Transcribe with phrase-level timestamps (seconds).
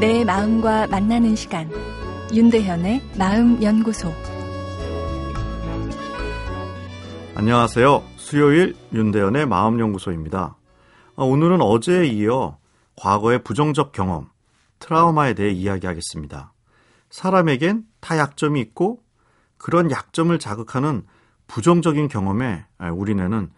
[0.00, 1.70] 내 마음과 만나는 시간
[2.32, 4.10] 윤대현의 마음연구소
[7.34, 8.02] 안녕하세요.
[8.16, 10.56] 수요일 윤대현의 마음연구소입니다.
[11.16, 12.56] 어, 오늘은 어제에 이어
[12.96, 14.30] 과거의 부정적 경험,
[14.78, 16.54] 트라우마에 대해 이야기하겠습니다.
[17.10, 19.02] 사람에겐 다 약점이 있고
[19.58, 21.04] 그런 약점을 자극하는
[21.46, 23.50] 부정적인 경험에 우리네는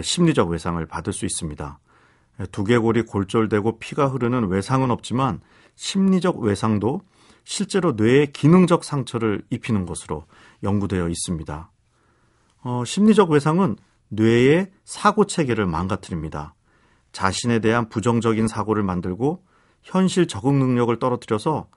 [0.00, 1.78] 심리적 외상을 받을 수 있습니다.
[2.52, 5.40] 두개골이 골절되고 피가 흐르는 외상은 없지만
[5.74, 7.02] 심리적 외상도
[7.44, 10.24] 실제로 뇌에 기능적 상처를 입히는 것으로
[10.62, 11.70] 연구되어 있습니다.
[12.62, 13.76] 어, 심리적 외상은
[14.08, 16.54] 뇌의 사고 체계를 망가뜨립니다.
[17.12, 19.44] 자신에 대한 부정적인 사고를 만들고
[19.82, 21.68] 현실 적응 능력을 떨어뜨려서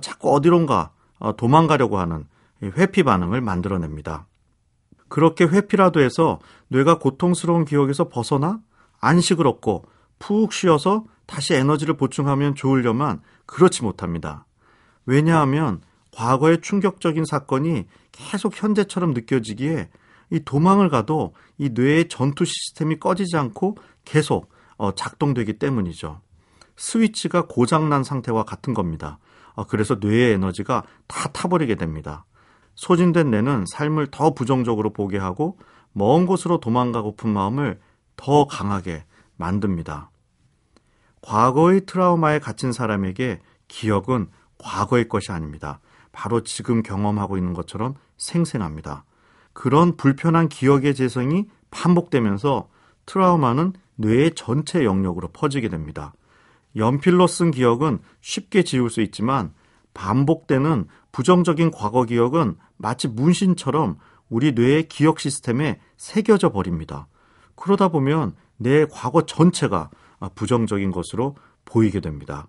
[0.00, 2.26] 자꾸 어디론가 어, 도망가려고 하는
[2.62, 4.26] 회피 반응을 만들어냅니다.
[5.08, 6.38] 그렇게 회피라도 해서
[6.68, 8.60] 뇌가 고통스러운 기억에서 벗어나
[9.00, 9.86] 안식을 얻고
[10.18, 14.46] 푹 쉬어서 다시 에너지를 보충하면 좋으려만 그렇지 못합니다.
[15.06, 15.80] 왜냐하면
[16.12, 19.88] 과거의 충격적인 사건이 계속 현재처럼 느껴지기에
[20.30, 26.20] 이 도망을 가도 이 뇌의 전투 시스템이 꺼지지 않고 계속 어, 작동되기 때문이죠.
[26.76, 29.18] 스위치가 고장난 상태와 같은 겁니다.
[29.54, 32.24] 어, 그래서 뇌의 에너지가 다 타버리게 됩니다.
[32.74, 35.58] 소진된 뇌는 삶을 더 부정적으로 보게 하고
[35.92, 37.80] 먼 곳으로 도망가고픈 마음을
[38.16, 39.04] 더 강하게
[39.38, 40.10] 만듭니다.
[41.22, 45.80] 과거의 트라우마에 갇힌 사람에게 기억은 과거의 것이 아닙니다.
[46.12, 49.04] 바로 지금 경험하고 있는 것처럼 생생합니다.
[49.52, 52.68] 그런 불편한 기억의 재생이 반복되면서
[53.06, 56.12] 트라우마는 뇌의 전체 영역으로 퍼지게 됩니다.
[56.76, 59.52] 연필로 쓴 기억은 쉽게 지울 수 있지만
[59.94, 67.08] 반복되는 부정적인 과거 기억은 마치 문신처럼 우리 뇌의 기억 시스템에 새겨져 버립니다.
[67.56, 69.88] 그러다 보면 내 과거 전체가
[70.34, 72.48] 부정적인 것으로 보이게 됩니다.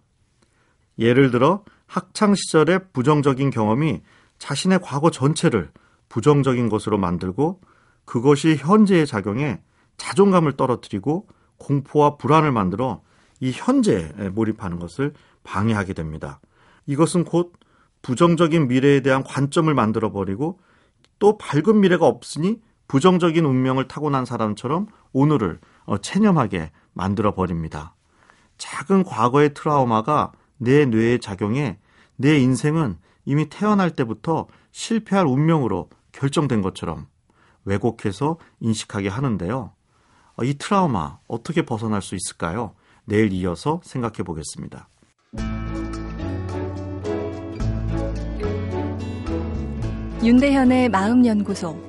[0.98, 4.02] 예를 들어 학창 시절의 부정적인 경험이
[4.38, 5.72] 자신의 과거 전체를
[6.10, 7.62] 부정적인 것으로 만들고
[8.06, 9.62] 그것이 현재의 작용에
[9.98, 13.02] 자존감을 떨어뜨리고 공포와 불안을 만들어
[13.40, 15.14] 이 현재에 몰입하는 것을
[15.44, 16.40] 방해하게 됩니다.
[16.86, 17.54] 이것은 곧
[18.02, 20.60] 부정적인 미래에 대한 관점을 만들어 버리고
[21.20, 27.96] 또 밝은 미래가 없으니 부정적인 운명을 타고난 사람처럼 오늘을 어, 체념하게 만들어 버립니다.
[28.58, 31.80] 작은 과거의 트라우마가 내 뇌에 작용해
[32.18, 37.08] 내 인생은 이미 태어날 때부터 실패할 운명으로 결정된 것처럼
[37.66, 39.74] 왜곡해서 인식하게 하는데요.
[40.36, 42.74] 어, 이 트라우마 어떻게 벗어날 수 있을까요?
[43.06, 44.88] 내일 이어서 생각해 보겠습니다.
[50.24, 51.89] 윤대현의 마음연구소.